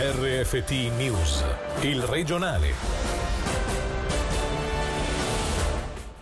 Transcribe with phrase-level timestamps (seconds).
[0.00, 1.44] RFT News,
[1.80, 2.72] il regionale.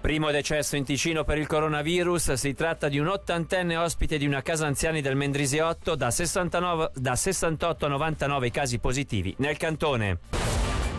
[0.00, 4.40] Primo decesso in Ticino per il coronavirus, si tratta di un ottantenne ospite di una
[4.40, 10.18] casa anziani del Mendrisiotto, da, 69, da 68 a 99 casi positivi nel cantone.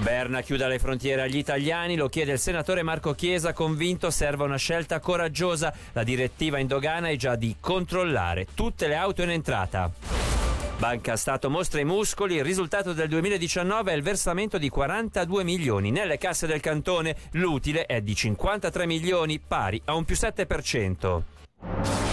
[0.04, 4.58] Berna chiuda le frontiere agli italiani, lo chiede il senatore Marco Chiesa, convinto serve una
[4.58, 5.74] scelta coraggiosa.
[5.94, 10.29] La direttiva in dogana è già di controllare tutte le auto in entrata.
[10.80, 15.92] Banca Stato mostra i muscoli, il risultato del 2019 è il versamento di 42 milioni
[15.92, 22.09] nelle casse del cantone, l'utile è di 53 milioni, pari a un più 7%.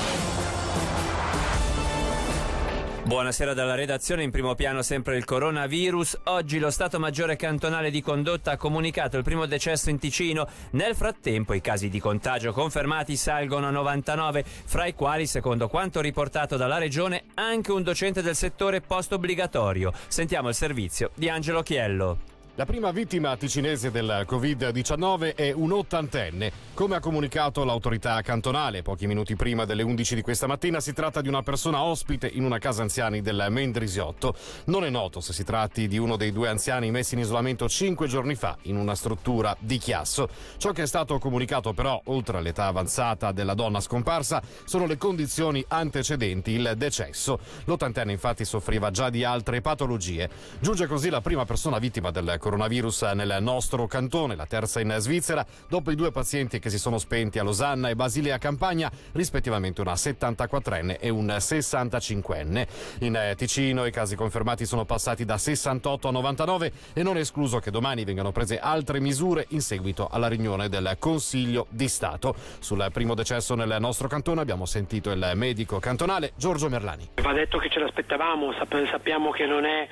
[3.06, 6.22] Buonasera dalla redazione, in primo piano sempre il coronavirus.
[6.24, 10.48] Oggi lo Stato Maggiore Cantonale di Condotta ha comunicato il primo decesso in Ticino.
[10.70, 16.00] Nel frattempo i casi di contagio confermati salgono a 99, fra i quali, secondo quanto
[16.00, 19.92] riportato dalla Regione, anche un docente del settore post-obbligatorio.
[20.08, 22.35] Sentiamo il servizio di Angelo Chiello.
[22.58, 26.50] La prima vittima ticinese del Covid-19 è un ottantenne.
[26.72, 31.20] Come ha comunicato l'autorità cantonale pochi minuti prima delle 11 di questa mattina, si tratta
[31.20, 34.34] di una persona ospite in una casa anziani del Mendrisiotto.
[34.66, 38.06] Non è noto se si tratti di uno dei due anziani messi in isolamento cinque
[38.06, 40.26] giorni fa in una struttura di Chiasso.
[40.56, 45.62] Ciò che è stato comunicato però, oltre all'età avanzata della donna scomparsa, sono le condizioni
[45.68, 47.38] antecedenti il decesso.
[47.64, 50.30] L'ottantenne infatti soffriva già di altre patologie.
[50.58, 55.44] Giunge così la prima persona vittima del coronavirus nel nostro cantone, la terza in Svizzera,
[55.68, 59.94] dopo i due pazienti che si sono spenti a Losanna e Basilea Campagna, rispettivamente una
[59.94, 62.66] 74enne e un 65enne.
[63.00, 67.58] In Ticino i casi confermati sono passati da 68 a 99 e non è escluso
[67.58, 72.36] che domani vengano prese altre misure in seguito alla riunione del Consiglio di Stato.
[72.60, 77.08] Sul primo decesso nel nostro cantone abbiamo sentito il medico cantonale Giorgio Merlani.
[77.20, 79.88] Va detto che ce l'aspettavamo, sappiamo che non è,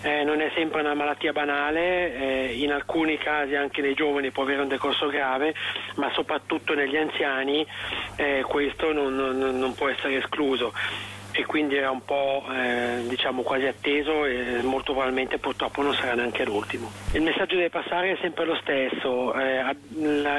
[0.00, 4.42] eh, non è sempre una malattia banale, eh, in alcuni casi anche nei giovani può
[4.42, 5.54] avere un decorso grave,
[5.96, 7.66] ma soprattutto negli anziani
[8.16, 10.72] eh, questo non, non, non può essere escluso
[11.32, 16.14] e quindi era un po' eh, diciamo quasi atteso e molto probabilmente purtroppo non sarà
[16.14, 16.90] neanche l'ultimo.
[17.12, 19.76] Il messaggio deve passare è sempre lo stesso, eh,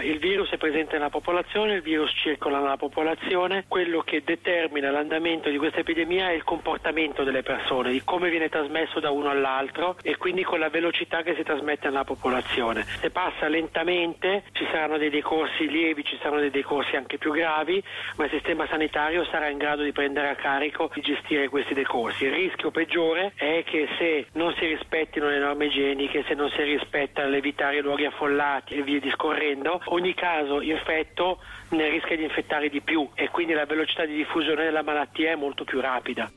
[0.03, 5.49] il virus è presente nella popolazione, il virus circola nella popolazione, quello che determina l'andamento
[5.49, 9.97] di questa epidemia è il comportamento delle persone, di come viene trasmesso da uno all'altro
[10.01, 12.85] e quindi con la velocità che si trasmette nella popolazione.
[12.99, 17.81] Se passa lentamente ci saranno dei decorsi lievi, ci saranno dei decorsi anche più gravi,
[18.17, 22.25] ma il sistema sanitario sarà in grado di prendere a carico di gestire questi decorsi.
[22.25, 26.61] Il rischio peggiore è che se non si rispettino le norme igieniche, se non si
[26.63, 32.81] rispetta l'evitare luoghi affollati e via discorrendo, ogni caso infetto ne rischia di infettare di
[32.81, 36.31] più e quindi la velocità di diffusione della malattia è molto più rapida.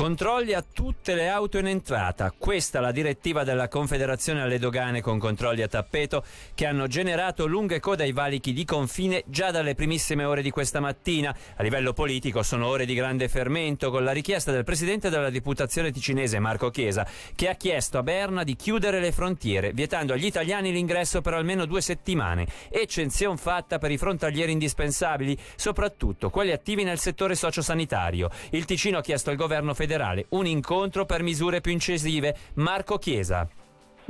[0.00, 2.32] Controlli a tutte le auto in entrata.
[2.32, 6.24] Questa è la direttiva della Confederazione alle dogane con controlli a tappeto
[6.54, 10.80] che hanno generato lunghe code ai valichi di confine già dalle primissime ore di questa
[10.80, 11.36] mattina.
[11.54, 15.92] A livello politico sono ore di grande fermento con la richiesta del presidente della Deputazione
[15.92, 20.72] ticinese Marco Chiesa che ha chiesto a Berna di chiudere le frontiere vietando agli italiani
[20.72, 22.46] l'ingresso per almeno due settimane.
[22.70, 28.30] Eccezione fatta per i frontalieri indispensabili, soprattutto quelli attivi nel settore sociosanitario.
[28.48, 29.88] Il Ticino ha chiesto al governo federale
[30.30, 32.36] un incontro per misure più incisive.
[32.54, 33.48] Marco Chiesa.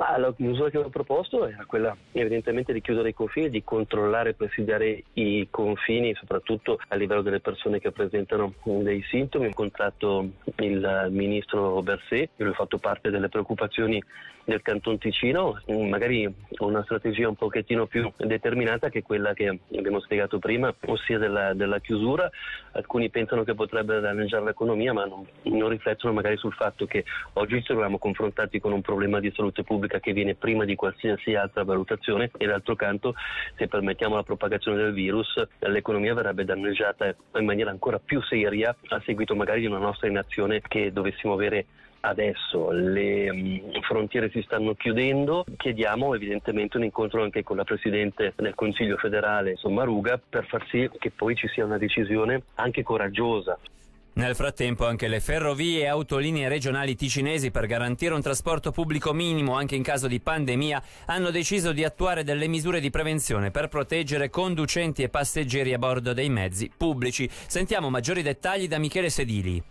[0.00, 4.30] Ma la misura che ho proposto è quella evidentemente di chiudere i confini, di controllare
[4.30, 9.44] e presidiare i confini, soprattutto a livello delle persone che presentano dei sintomi.
[9.44, 14.02] Ho incontrato il ministro Berset, io ho fatto parte delle preoccupazioni
[14.42, 20.38] del Canton Ticino, magari una strategia un pochettino più determinata che quella che abbiamo spiegato
[20.38, 22.28] prima, ossia della, della chiusura.
[22.72, 27.58] Alcuni pensano che potrebbe danneggiare l'economia, ma non, non riflettono magari sul fatto che oggi
[27.60, 31.34] ci troviamo confrontati con un problema di salute pubblica pubblica che viene prima di qualsiasi
[31.34, 33.14] altra valutazione e d'altro canto
[33.56, 39.02] se permettiamo la propagazione del virus l'economia verrebbe danneggiata in maniera ancora più seria a
[39.04, 41.66] seguito magari di una nostra inazione che dovessimo avere
[42.02, 48.32] adesso le mh, frontiere si stanno chiudendo, chiediamo evidentemente un incontro anche con la Presidente
[48.36, 53.58] del Consiglio federale Sommaruga per far sì che poi ci sia una decisione anche coraggiosa.
[54.12, 59.54] Nel frattempo anche le ferrovie e autolinee regionali ticinesi per garantire un trasporto pubblico minimo
[59.54, 64.28] anche in caso di pandemia hanno deciso di attuare delle misure di prevenzione per proteggere
[64.28, 67.30] conducenti e passeggeri a bordo dei mezzi pubblici.
[67.46, 69.62] Sentiamo maggiori dettagli da Michele Sedili.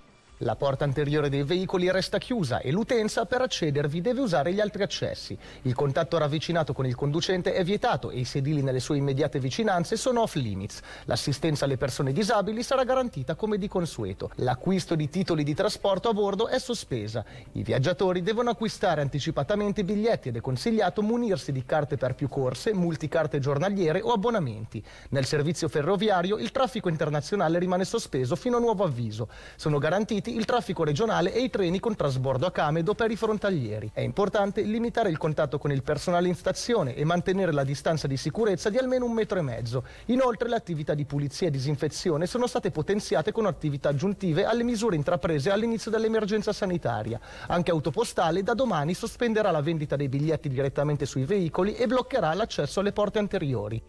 [0.44, 4.84] La porta anteriore dei veicoli resta chiusa e l'utenza per accedervi deve usare gli altri
[4.84, 5.38] accessi.
[5.64, 9.98] Il contatto ravvicinato con il conducente è vietato e i sedili nelle sue immediate vicinanze
[9.98, 10.80] sono off limits.
[11.06, 14.32] L'assistenza alle persone disabili sarà garantita come di consueto.
[14.36, 17.26] L'acquisto di titoli di trasporto a bordo è sospesa.
[17.52, 22.74] I viaggiatori devono acquistare anticipatamente biglietti ed è consigliato munirsi di carte per più corse,
[22.74, 24.82] multicarte giornaliere o abbonamenti.
[25.10, 29.28] Nel servizio ferroviario il traffico internazionale rimane sospeso fino a nuovo avviso.
[29.58, 33.92] Sono garantiti il traffico regionale e i treni con trasbordo a Camedo per i frontalieri.
[33.94, 38.18] È importante limitare il contatto con il personale in stazione e mantenere la distanza di
[38.18, 39.84] sicurezza di almeno un metro e mezzo.
[40.06, 44.96] Inoltre le attività di pulizia e disinfezione sono state potenziate con attività aggiuntive alle misure
[44.96, 47.20] intraprese all'inizio dell'emergenza sanitaria.
[47.48, 52.80] Anche Autopostale da domani sospenderà la vendita dei biglietti direttamente sui veicoli e bloccherà l'accesso
[52.80, 53.82] alle porte anteriori.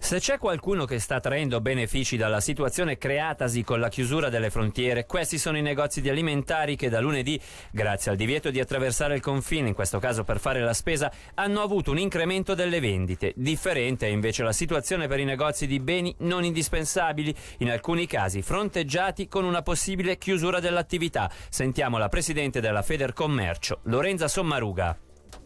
[0.00, 5.04] Se c'è qualcuno che sta traendo benefici dalla situazione creatasi con la chiusura delle frontiere,
[5.04, 7.38] questi sono i negozi di alimentari che da lunedì,
[7.70, 11.60] grazie al divieto di attraversare il confine, in questo caso per fare la spesa, hanno
[11.60, 13.34] avuto un incremento delle vendite.
[13.36, 18.40] Differente è invece la situazione per i negozi di beni non indispensabili, in alcuni casi
[18.40, 21.30] fronteggiati con una possibile chiusura dell'attività.
[21.50, 24.96] Sentiamo la presidente della Federcommercio, Lorenza Sommaruga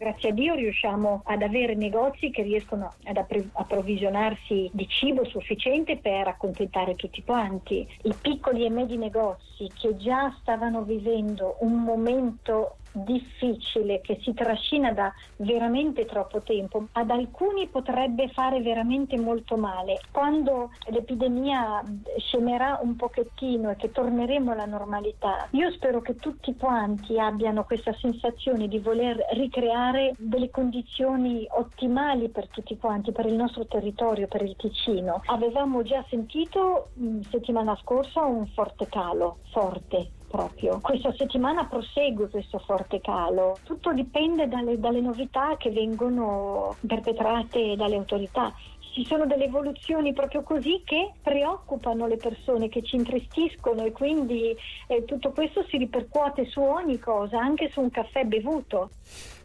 [0.03, 6.27] grazie a Dio riusciamo ad avere negozi che riescono ad approvvigionarsi di cibo sufficiente per
[6.27, 7.87] accontentare tutti quanti.
[8.01, 14.91] I piccoli e medi negozi che già stavano vivendo un momento difficile che si trascina
[14.91, 19.99] da veramente troppo tempo, ad alcuni potrebbe fare veramente molto male.
[20.11, 21.83] Quando l'epidemia
[22.17, 27.93] scemerà un pochettino e che torneremo alla normalità, io spero che tutti quanti abbiano questa
[27.93, 34.41] sensazione di voler ricreare delle condizioni ottimali per tutti quanti, per il nostro territorio, per
[34.41, 35.21] il Ticino.
[35.25, 36.89] Avevamo già sentito
[37.29, 40.79] settimana scorsa un forte calo, forte, proprio.
[40.81, 43.55] Questa settimana prosegue questo forte calo.
[43.63, 48.51] Tutto dipende dalle, dalle novità che vengono perpetrate dalle autorità
[48.93, 54.55] ci sono delle evoluzioni proprio così che preoccupano le persone, che ci intristiscono e quindi
[54.85, 58.91] eh, tutto questo si ripercuote su ogni cosa, anche su un caffè bevuto.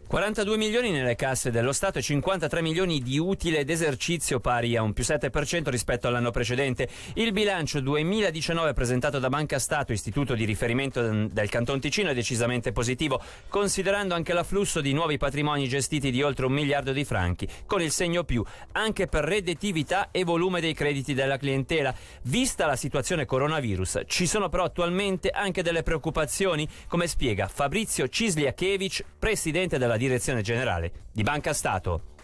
[0.09, 4.95] 42 milioni nelle casse dello Stato e 53 milioni di utile d'esercizio pari a un
[4.95, 6.89] più 7% rispetto all'anno precedente.
[7.17, 12.73] Il bilancio 2019 presentato da Banca Stato, istituto di riferimento del Canton Ticino, è decisamente
[12.73, 13.21] positivo,
[13.51, 17.91] considerando anche l'afflusso di nuovi patrimoni gestiti di oltre un miliardo di franchi, con il
[17.91, 21.95] segno più anche per redditività e volume dei crediti della clientela.
[22.23, 29.05] Vista la situazione coronavirus, ci sono però attualmente anche delle preoccupazioni, come spiega Fabrizio Cisliakevich,
[29.19, 32.17] presidente della direzione generale di Banca Stato.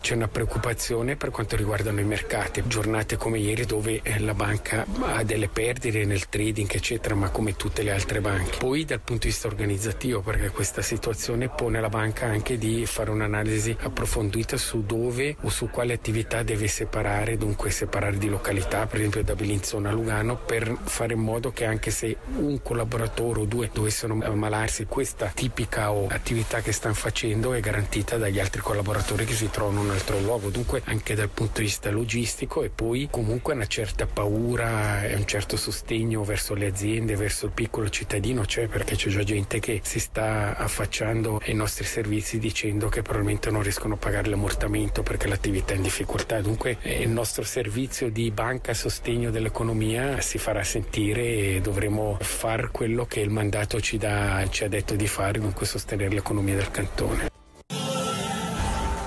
[0.00, 4.86] C'è una preoccupazione per quanto riguardano i mercati, giornate come ieri dove eh, la banca
[5.02, 8.56] ha delle perdite nel trading eccetera, ma come tutte le altre banche.
[8.56, 13.10] Poi dal punto di vista organizzativo, perché questa situazione pone la banca anche di fare
[13.10, 18.98] un'analisi approfondita su dove o su quale attività deve separare, dunque separare di località, per
[18.98, 23.44] esempio da Bellinzona a Lugano, per fare in modo che anche se un collaboratore o
[23.44, 29.34] due dovessero ammalarsi, questa tipica attività che stanno facendo è garantita dagli altri collaboratori che
[29.34, 33.54] si trovano un altro luogo, dunque anche dal punto di vista logistico e poi comunque
[33.54, 38.68] una certa paura e un certo sostegno verso le aziende, verso il piccolo cittadino c'è
[38.68, 43.62] perché c'è già gente che si sta affacciando ai nostri servizi dicendo che probabilmente non
[43.62, 48.30] riescono a pagare l'ammortamento perché l'attività è in difficoltà, dunque eh, il nostro servizio di
[48.30, 51.22] banca a sostegno dell'economia si farà sentire
[51.56, 55.66] e dovremo fare quello che il mandato ci, dà, ci ha detto di fare, dunque
[55.66, 57.29] sostenere l'economia del cantone.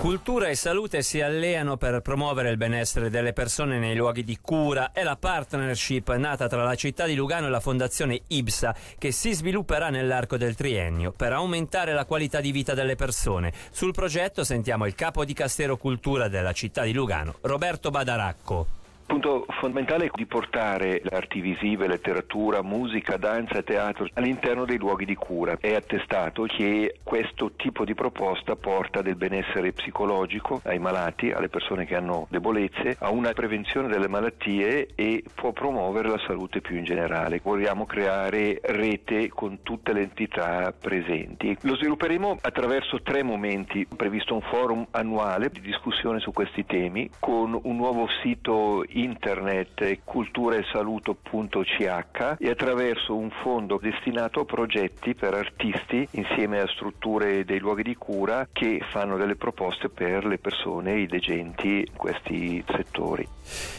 [0.03, 4.91] Cultura e salute si alleano per promuovere il benessere delle persone nei luoghi di cura.
[4.91, 9.31] È la partnership nata tra la città di Lugano e la fondazione IBSA che si
[9.31, 13.53] svilupperà nell'arco del triennio per aumentare la qualità di vita delle persone.
[13.71, 18.82] Sul progetto sentiamo il capo di Castero Cultura della città di Lugano, Roberto Badaracco.
[19.05, 24.77] Il punto fondamentale è di portare arti visive, letteratura, musica, danza e teatro all'interno dei
[24.77, 25.57] luoghi di cura.
[25.59, 31.85] È attestato che questo tipo di proposta porta del benessere psicologico ai malati, alle persone
[31.85, 36.85] che hanno debolezze, a una prevenzione delle malattie e può promuovere la salute più in
[36.85, 37.41] generale.
[37.43, 41.55] Vogliamo creare rete con tutte le entità presenti.
[41.63, 43.85] Lo svilupperemo attraverso tre momenti.
[43.91, 50.01] Ho previsto un forum annuale di discussione su questi temi con un nuovo sito internet
[50.03, 57.83] culturaesaluto.ch e attraverso un fondo destinato a progetti per artisti insieme a strutture dei luoghi
[57.83, 63.27] di cura che fanno delle proposte per le persone, i degenti in questi settori.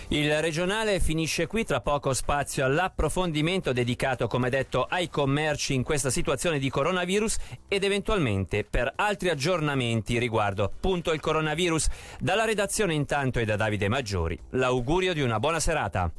[0.08, 6.10] Il regionale finisce qui, tra poco spazio all'approfondimento dedicato, come detto, ai commerci in questa
[6.10, 7.36] situazione di coronavirus
[7.68, 11.88] ed eventualmente per altri aggiornamenti riguardo appunto il coronavirus.
[12.20, 16.10] Dalla redazione intanto e da Davide Maggiori, l'augurio di una buona serata.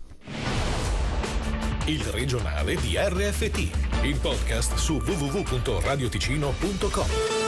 [1.86, 7.45] Il regionale di RFT, il podcast su www.radioticino.com.